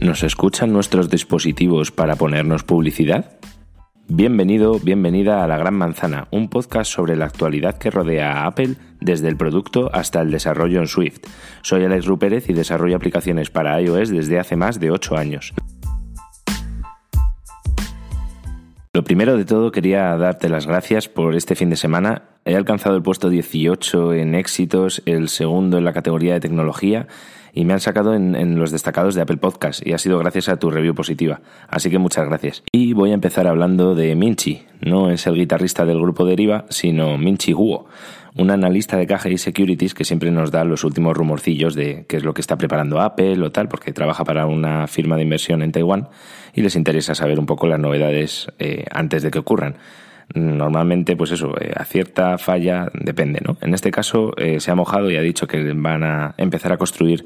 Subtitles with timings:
[0.00, 3.38] ¿Nos escuchan nuestros dispositivos para ponernos publicidad?
[4.08, 8.76] Bienvenido, bienvenida a La Gran Manzana, un podcast sobre la actualidad que rodea a Apple
[9.02, 11.20] desde el producto hasta el desarrollo en Swift.
[11.60, 15.52] Soy Alex Rupérez y desarrollo aplicaciones para iOS desde hace más de 8 años.
[19.00, 22.24] Lo primero de todo quería darte las gracias por este fin de semana.
[22.44, 27.06] He alcanzado el puesto 18 en éxitos, el segundo en la categoría de tecnología
[27.54, 30.58] y me han sacado en, los destacados de Apple Podcast y ha sido gracias a
[30.58, 31.40] tu review positiva.
[31.66, 32.62] Así que muchas gracias.
[32.72, 34.66] Y voy a empezar hablando de Minchi.
[34.82, 37.86] No es el guitarrista del grupo Deriva, sino Minchi Guo,
[38.36, 42.16] un analista de caja y securities que siempre nos da los últimos rumorcillos de qué
[42.16, 45.62] es lo que está preparando Apple o tal, porque trabaja para una firma de inversión
[45.62, 46.08] en Taiwán
[46.54, 49.76] y les interesa saber un poco las novedades eh, antes de que ocurran
[50.34, 53.56] normalmente, pues eso, eh, acierta, falla, depende, ¿no?
[53.60, 56.76] En este caso eh, se ha mojado y ha dicho que van a empezar a
[56.76, 57.24] construir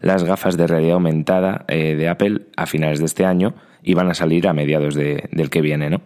[0.00, 4.10] las gafas de realidad aumentada eh, de Apple a finales de este año y van
[4.10, 6.00] a salir a mediados del que viene, ¿no?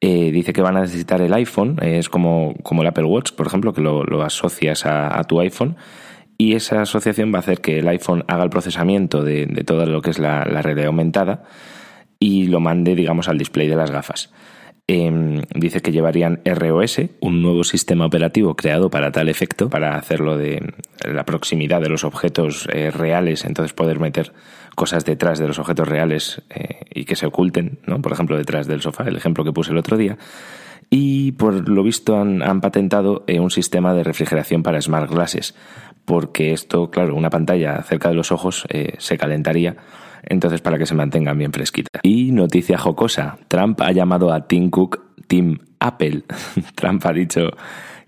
[0.00, 3.72] Dice que van a necesitar el iPhone, es como, como el Apple Watch, por ejemplo,
[3.72, 5.76] que lo, asocias a, tu iPhone
[6.38, 10.00] y esa asociación va a hacer que el iPhone haga el procesamiento de, todo lo
[10.00, 11.42] que es la, la realidad aumentada
[12.18, 14.30] y lo mande, digamos, al display de las gafas.
[14.92, 20.36] Em, dice que llevarían ROS, un nuevo sistema operativo creado para tal efecto, para hacerlo
[20.36, 20.74] de
[21.08, 24.32] la proximidad de los objetos eh, reales, entonces poder meter
[24.74, 28.02] cosas detrás de los objetos reales eh, y que se oculten, ¿no?
[28.02, 30.18] por ejemplo, detrás del sofá, el ejemplo que puse el otro día.
[30.90, 35.54] Y por lo visto han, patentado eh, un sistema de refrigeración para smart glasses,
[36.04, 38.66] porque esto, claro, una pantalla cerca de los ojos
[38.98, 39.76] se calentaría
[40.22, 42.00] entonces para que se mantengan bien fresquitas.
[42.02, 46.24] Y noticia jocosa, Trump ha llamado a Tim Cook Team Apple.
[46.74, 47.50] Trump ha dicho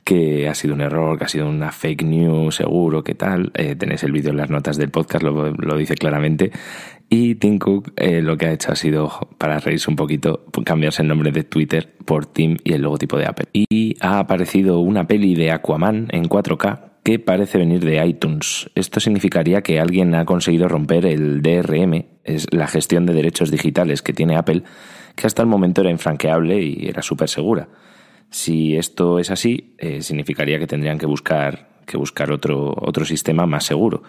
[0.05, 3.53] que ha sido un error, que ha sido una fake news, seguro, que tal.
[3.55, 6.51] Eh, tenéis el vídeo en las notas del podcast, lo, dice claramente.
[7.09, 11.03] Y Tim Cook eh, lo que ha hecho ha sido, para reírse un poquito, cambiarse
[11.03, 13.49] el nombre de Twitter por Tim y el logotipo de Apple.
[13.53, 18.71] Y ha aparecido una peli de Aquaman en 4K que parece venir de iTunes.
[18.75, 24.03] Esto significaría que alguien ha conseguido romper el DRM, es la gestión de derechos digitales
[24.03, 24.63] que tiene Apple,
[25.17, 27.69] que hasta el momento era infranqueable y era súper segura.
[28.31, 33.47] Si esto es así, eh, significaría que tendrían que buscar, que buscar otro, otro sistema
[33.47, 34.03] más seguro.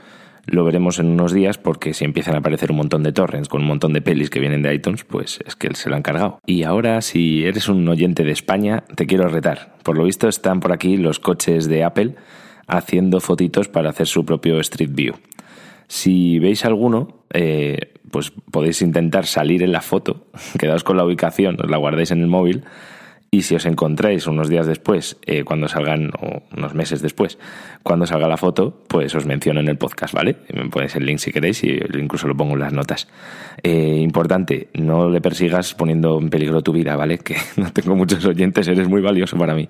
[0.45, 3.61] Lo veremos en unos días porque si empiezan a aparecer un montón de torrents con
[3.61, 6.39] un montón de pelis que vienen de iTunes, pues es que se lo han cargado.
[6.45, 9.75] Y ahora, si eres un oyente de España, te quiero retar.
[9.83, 12.15] Por lo visto están por aquí los coches de Apple
[12.67, 15.15] haciendo fotitos para hacer su propio Street View.
[15.87, 20.27] Si veis alguno, eh, pues podéis intentar salir en la foto,
[20.59, 22.63] quedaos con la ubicación, os la guardéis en el móvil
[23.33, 27.39] y si os encontráis unos días después, eh, cuando salgan, o unos meses después,
[27.81, 30.35] cuando salga la foto, pues os menciono en el podcast, ¿vale?
[30.53, 33.07] Me ponéis el link si queréis y incluso lo pongo en las notas.
[33.63, 37.17] Eh, importante, no le persigas poniendo en peligro tu vida, ¿vale?
[37.23, 39.67] Que no tengo muchos oyentes, eres muy valioso para mí.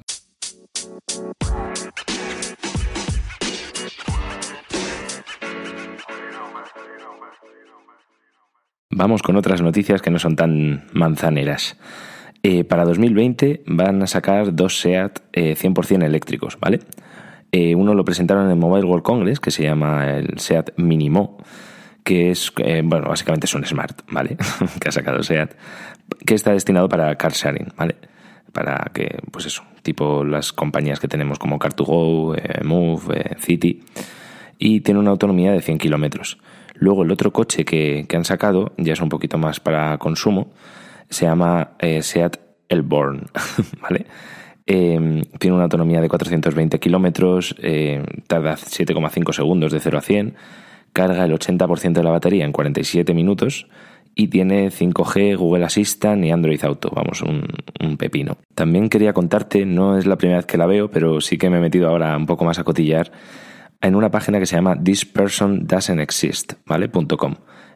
[9.04, 11.76] Vamos con otras noticias que no son tan manzaneras.
[12.42, 16.80] Eh, para 2020 van a sacar dos SEAT 100% eh, eléctricos, ¿vale?
[17.52, 21.36] Eh, uno lo presentaron en el Mobile World Congress, que se llama el SEAT Minimo,
[22.06, 24.38] que es, bueno, básicamente es un Smart, ¿vale?
[24.80, 25.54] que ha sacado SEAT,
[26.26, 27.98] que está destinado para car sharing, ¿vale?
[28.54, 33.84] Para que, pues eso, tipo las compañías que tenemos como Car2Go, Move, City,
[34.58, 36.38] y tiene una autonomía de 100 kilómetros.
[36.74, 40.52] Luego el otro coche que, han sacado, ya es un poquito más para consumo,
[41.10, 42.38] se llama eh, Seat
[42.70, 43.28] Elborn,
[43.82, 44.06] ¿vale?
[44.66, 50.36] Em, tiene una autonomía de 420 kilómetros, eh, tarda 7,5 segundos de 0 a 100,
[50.94, 53.68] carga el 80% de la batería en 47 minutos
[54.16, 57.48] y tiene 5G, Google Assistant y Android Auto, vamos, un,
[57.84, 58.38] un, pepino.
[58.56, 61.58] También quería contarte, no es la primera vez que la veo, pero sí que me
[61.58, 63.12] he metido ahora un poco más a cotillar
[63.84, 66.90] en una página que se llama This Person Doesn't Exist, ¿vale?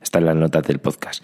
[0.01, 1.23] Está en las notas del podcast.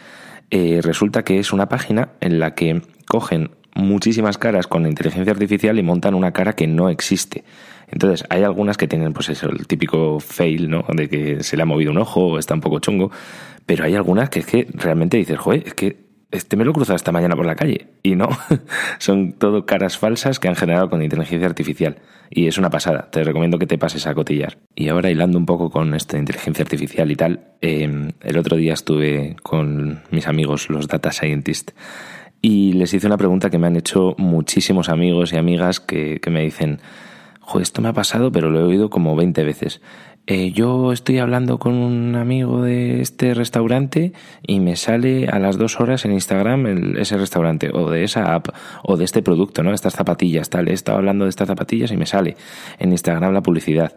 [0.52, 5.80] Eh, resulta que es una página en la que cogen muchísimas caras con inteligencia artificial
[5.80, 7.46] y montan una cara que no existe.
[7.88, 10.86] Entonces, hay algunas que tienen, pues eso, el típico fail, ¿no?
[10.94, 13.10] De que se le ha movido un ojo o está un poco chungo.
[13.66, 15.98] Pero hay algunas que es que realmente dices, joder, es que
[16.34, 17.88] este me lo he cruzado esta mañana por la calle.
[18.02, 18.28] Y no,
[19.00, 21.98] son todo caras falsas que han generado con inteligencia artificial.
[22.30, 24.58] Y es una pasada, te recomiendo que te pases a cotillar.
[24.76, 28.74] Y ahora hilando un poco con esta inteligencia artificial y tal, em, el otro día
[28.74, 31.74] estuve con mis amigos, los data scientists,
[32.46, 36.42] y les hice una pregunta que me han hecho muchísimos amigos y amigas que, me
[36.42, 36.80] dicen,
[37.40, 39.80] jo, esto me ha pasado, pero lo he oído como 20 veces.
[40.26, 45.58] Eh, yo estoy hablando con un amigo de este restaurante y me sale a las
[45.58, 48.48] dos horas en Instagram ese restaurante o de esa app
[48.84, 49.74] o de este producto, ¿no?
[49.74, 50.70] Estas zapatillas, tal.
[50.70, 52.38] He estado hablando de estas zapatillas y me sale
[52.80, 53.94] en Instagram la publicidad.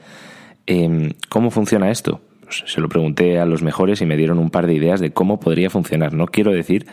[0.66, 2.20] Em, ¿Cómo funciona esto?
[2.42, 5.12] Pues se lo pregunté a los mejores y me dieron un par de ideas de
[5.12, 6.12] cómo podría funcionar.
[6.12, 6.86] No quiero decir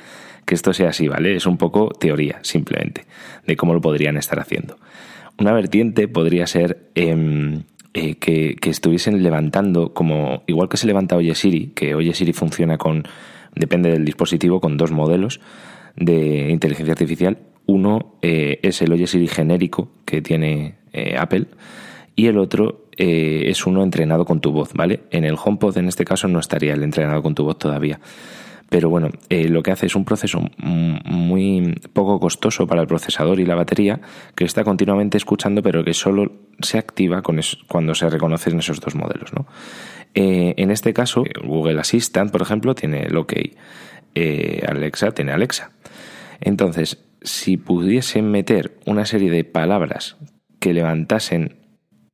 [0.46, 1.36] que esto sea así, ¿vale?
[1.36, 3.06] Es un poco teoría, simplemente,
[3.48, 4.78] de cómo lo podrían estar haciendo.
[5.40, 6.92] Una vertiente podría ser...
[6.94, 7.64] Em,
[7.96, 12.78] eh, que, estuviesen levantando, como igual que se levanta Oye Siri, que Oye Siri funciona
[12.78, 13.04] con,
[13.54, 15.40] depende del dispositivo, con dos modelos
[15.96, 17.38] de inteligencia artificial.
[17.68, 21.46] Uno eh, es el Oye Siri genérico que tiene eh, Apple
[22.16, 25.02] y el otro es uno entrenado con tu voz, ¿vale?
[25.10, 28.00] En el HomePod en este caso no estaría el entrenado con tu voz todavía.
[28.74, 33.40] Pero bueno, eh, lo que hace es un proceso muy poco costoso para el procesador
[33.40, 34.02] y la batería
[34.34, 39.30] que está continuamente escuchando, pero que solo se activa cuando se reconocen esos dos modelos.
[40.16, 43.34] Eh, en este caso, Google Assistant, por ejemplo, tiene el OK.
[44.16, 45.70] Eh, Alexa tiene Alexa.
[46.42, 50.18] Entonces, si pudiesen meter una serie de palabras
[50.60, 51.60] que levantasen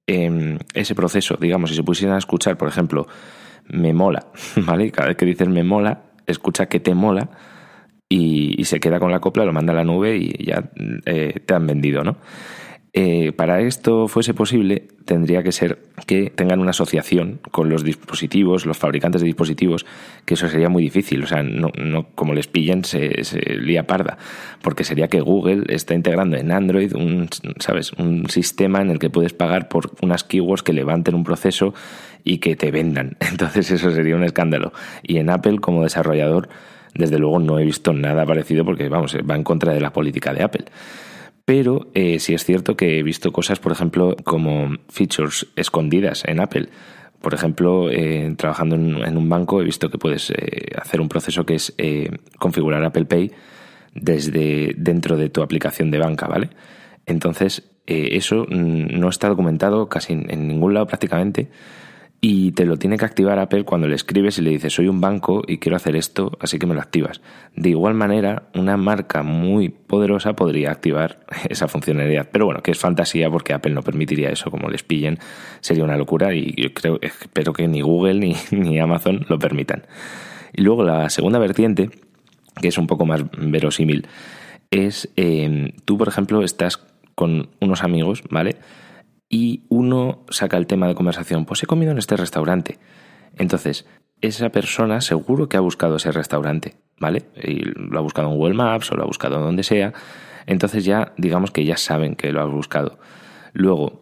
[0.06, 3.08] ese proceso, digamos, si se pusieran a escuchar, por ejemplo,
[3.70, 4.28] me mola,
[4.58, 4.92] ¿vale?
[4.92, 7.30] Cada vez que dices me mola, escucha que te mola
[8.08, 10.70] y, se queda con la copla, lo manda a la nube y ya
[11.06, 12.18] eh, te han vendido, ¿no?
[12.92, 15.78] Eh, para esto fuese posible, tendría que ser
[16.08, 19.86] que tengan una asociación con los dispositivos, los fabricantes de dispositivos,
[20.26, 21.24] que eso sería muy difícil.
[21.24, 24.18] O sea, no, no como les pillen, se, se, lía parda.
[24.64, 27.94] Porque sería que Google está integrando en Android un, ¿sabes?
[27.94, 31.76] un sistema en el que puedes pagar por unas keywords que levanten un proceso
[32.24, 33.18] y que te vendan.
[33.32, 34.74] Entonces, eso sería un escándalo.
[35.04, 36.50] Y en Apple, como desarrollador,
[36.96, 40.34] desde luego no he visto nada parecido porque, vamos, va en contra de la política
[40.34, 40.66] de Apple.
[41.50, 46.42] Pero eh, sí es cierto que he visto cosas, por ejemplo, como features escondidas en
[46.42, 46.70] Apple.
[47.22, 51.48] Por ejemplo, eh, trabajando en, un banco he visto que puedes eh, hacer un proceso
[51.48, 51.74] que es
[52.38, 53.32] configurar Apple Pay
[53.96, 56.52] desde dentro de tu aplicación de banca, ¿vale?
[57.08, 61.50] Entonces, eso mm, no está documentado casi en ningún lado prácticamente
[62.22, 65.00] y te lo tiene que activar Apple cuando le escribes y le dices soy un
[65.00, 67.22] banco y quiero hacer esto, así que me lo activas.
[67.56, 72.80] De igual manera, una marca muy poderosa podría activar esa funcionalidad, pero bueno, que es
[72.80, 75.18] fantasía porque Apple no permitiría eso, como les pillen,
[75.62, 79.84] sería una locura y yo creo, espero que ni Google ni, ni Amazon lo permitan.
[80.54, 81.90] Y luego la segunda vertiente,
[82.62, 84.08] que es un poco más verosímil,
[84.72, 86.84] es eh, tú, por ejemplo, estás
[87.16, 88.58] con unos amigos, ¿vale?
[89.30, 92.80] Y uno saca el tema de conversación, pues he comido en este restaurante.
[93.38, 93.86] Entonces,
[94.22, 97.24] esa persona seguro que ha buscado ese restaurante, ¿vale?
[97.42, 99.94] Y lo ha buscado en Google Maps o lo ha buscado donde sea.
[100.46, 102.98] Entonces ya, digamos que ya saben que lo has buscado.
[103.54, 104.02] Luego,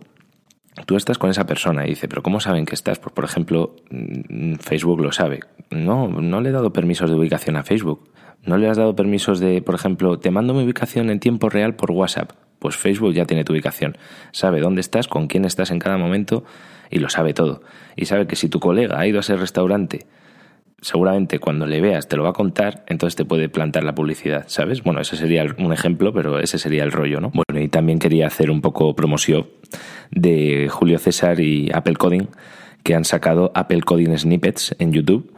[0.86, 3.00] tú estás con esa persona y dice, pero ¿cómo saben que estás?
[3.00, 5.42] Pues, por ejemplo, mm, Facebook lo sabe.
[5.70, 8.10] No, no le he dado permisos de ubicación a Facebook.
[8.44, 11.76] No le has dado permisos de, por ejemplo, te mando mi ubicación en tiempo real
[11.76, 12.32] por WhatsApp.
[12.60, 13.98] Pues Facebook ya tiene tu ubicación,
[14.32, 16.44] sabe dónde estás, con quién estás en cada momento
[16.90, 17.62] y lo sabe todo.
[17.96, 20.08] Y sabe que si tu colega ha ido a ese restaurante,
[20.82, 24.46] seguramente cuando le veas te lo va a contar, entonces te puede plantar la publicidad,
[24.48, 24.84] ¿sabes?
[24.84, 27.32] Bueno, ese sería un ejemplo, pero ese sería el rollo, ¿no?
[27.32, 29.48] Bueno, y también quería hacer un poco promoción
[30.12, 32.28] de Julio César y Apple Coding,
[32.84, 35.34] que han sacado Apple Coding Snippets en YouTube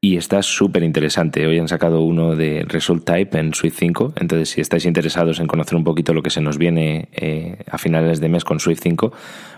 [0.00, 1.46] y está súper interesante.
[1.46, 5.48] Hoy han sacado uno de Result Type en Suite 5, entonces si estáis interesados en
[5.48, 8.80] conocer un poquito lo que se nos viene eh, a finales de mes con Swift
[8.82, 9.12] 5,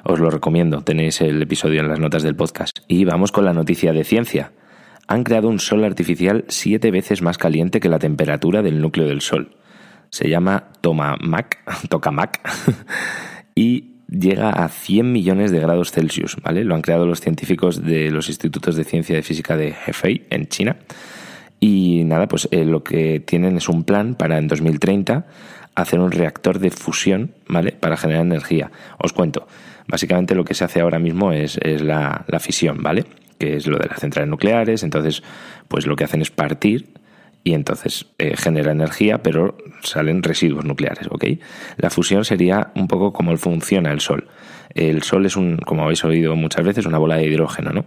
[0.04, 0.80] os lo recomiendo.
[0.80, 2.78] Tenéis el episodio en las notas del podcast.
[2.88, 4.52] Y vamos con la noticia de ciencia.
[5.08, 9.20] Han creado un sol artificial siete veces más caliente que la temperatura del núcleo del
[9.20, 9.56] sol.
[10.08, 11.58] Se llama Tomamac,
[11.90, 12.40] Tokamak,
[13.54, 16.64] y llega a 100 millones de grados Celsius, ¿vale?
[16.64, 20.46] Lo han creado los científicos de los institutos de ciencia y física de Hefei en
[20.46, 20.76] China.
[21.60, 25.26] Y nada, pues eh, lo que tienen es un plan para en 2030
[25.74, 27.72] hacer un reactor de fusión, ¿vale?
[27.72, 28.70] Para generar energía.
[28.98, 29.46] Os cuento.
[29.86, 33.04] Básicamente lo que se hace ahora mismo es, es la, la fisión, ¿vale?
[33.38, 34.82] Que es lo de las centrales nucleares.
[34.82, 35.22] Entonces,
[35.68, 36.88] pues lo que hacen es partir
[37.42, 41.24] y entonces eh, genera energía, pero salen residuos nucleares, ¿ok?
[41.76, 44.28] La fusión sería un poco como funciona el Sol.
[44.74, 47.84] El Sol es un, como habéis oído muchas veces, una bola de hidrógeno, ¿no?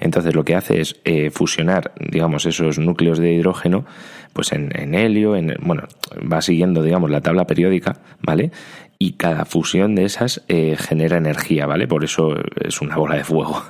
[0.00, 3.84] Entonces lo que hace es eh, fusionar, digamos, esos núcleos de hidrógeno,
[4.32, 5.84] pues en, helio, en, bueno,
[6.30, 8.50] va siguiendo, digamos, la tabla periódica, ¿vale?
[8.98, 11.86] Y cada fusión de esas eh, genera energía, ¿vale?
[11.86, 13.62] Por eso es una bola de fuego.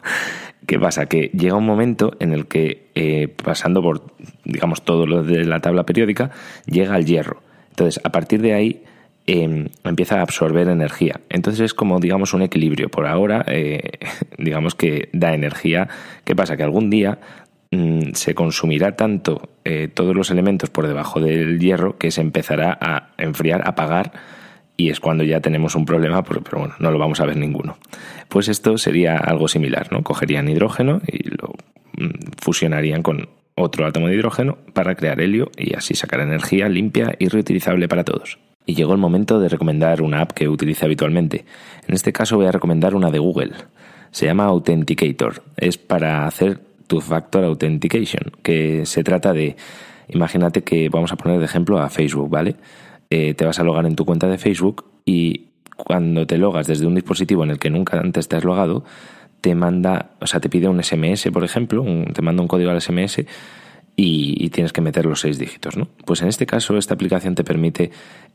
[0.68, 1.06] ¿Qué pasa?
[1.06, 4.02] Que llega un momento en el que, eh, pasando por,
[4.44, 6.30] digamos, todo lo de la tabla periódica,
[6.66, 7.40] llega al hierro.
[7.70, 8.82] Entonces, a partir de ahí,
[9.26, 11.22] em, empieza a absorber energía.
[11.30, 12.90] Entonces es como, digamos, un equilibrio.
[12.90, 13.92] Por ahora, eh,
[14.36, 15.88] digamos que da energía.
[16.24, 16.58] ¿Qué pasa?
[16.58, 17.18] Que algún día
[17.70, 22.76] mm, se consumirá tanto eh, todos los elementos por debajo del hierro que se empezará
[22.78, 24.12] a enfriar, a apagar
[24.80, 27.76] y es cuando ya tenemos un problema, pero, bueno, no lo vamos a ver ninguno.
[28.28, 30.04] Pues esto sería algo similar, ¿no?
[30.04, 31.48] Cogerían hidrógeno y lo
[31.96, 37.16] mm, fusionarían con otro átomo de hidrógeno para crear helio y así sacar energía limpia
[37.18, 38.38] y reutilizable para todos.
[38.66, 41.44] Y llegó el momento de recomendar una app que utilice habitualmente.
[41.88, 43.54] En este caso voy a recomendar una de Google.
[44.12, 45.42] Se llama Authenticator.
[45.56, 49.56] Es para hacer Two Factor Authentication, que se trata de,
[50.08, 52.54] imagínate que vamos a poner de ejemplo a Facebook, ¿vale?
[53.10, 55.46] Eh, te vas a logar en tu cuenta de Facebook y
[55.76, 58.84] cuando te logas desde un dispositivo en el que nunca antes te has logado,
[59.40, 62.80] te manda, o sea, te pide un SMS, por ejemplo, te manda un código al
[62.80, 63.24] SMS
[63.96, 65.88] y, tienes que meter los seis dígitos, ¿no?
[66.04, 67.90] Pues en este caso, esta aplicación te permite,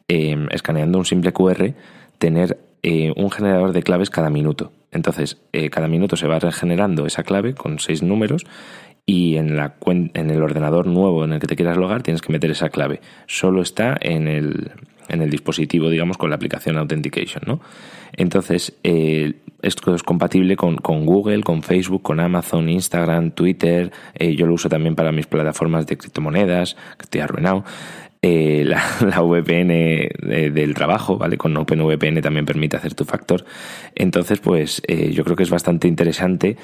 [0.08, 1.74] em, escaneando un simple QR,
[2.18, 4.74] tener eh, un generador de claves cada minuto.
[4.92, 8.46] Entonces, eh, cada minuto se va regenerando esa clave con seis números
[9.05, 12.31] y en, la, en el ordenador nuevo en el que te quieras logar tienes que
[12.31, 13.01] meter esa clave.
[13.27, 14.72] Solo está en el,
[15.10, 17.60] en el dispositivo, digamos, con la aplicación Authentication, ¿no?
[18.15, 23.91] Entonces, eh, esto es compatible con, Google, con Facebook, con Amazon, Instagram, Twitter.
[24.13, 27.63] Eh, yo lo uso también para mis plataformas de criptomonedas, que estoy arruinado.
[28.25, 28.82] Eh, la,
[29.22, 30.08] VPN
[30.53, 31.38] del trabajo, ¿vale?
[31.38, 33.44] Con OpenVPN también permite hacer tu factor.
[33.96, 36.56] Entonces, pues yo creo que es bastante interesante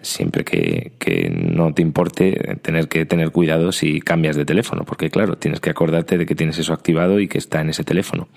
[0.00, 5.10] siempre que, que, no te importe tener que tener cuidado si cambias de teléfono, porque
[5.10, 8.28] claro, tienes que acordarte de que tienes eso activado y que está en ese teléfono.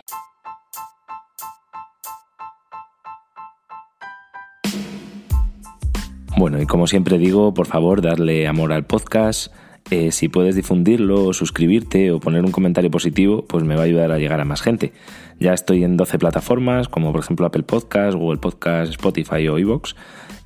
[6.36, 9.54] Bueno, y como siempre digo, por favor, darle amor al podcast.
[9.90, 13.86] Eh, si puedes difundirlo, o suscribirte o poner un comentario positivo, pues me va a
[13.86, 14.94] ayudar a llegar a más gente.
[15.40, 19.96] Ya estoy en 12 plataformas, como por ejemplo Apple Podcast, Google Podcast, Spotify o iVoox.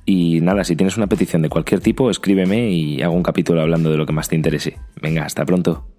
[0.04, 3.90] Y nada, si tienes una petición de cualquier tipo, escríbeme y hago un capítulo hablando
[3.90, 4.78] de lo que más te interese.
[5.00, 5.95] Venga, hasta pronto.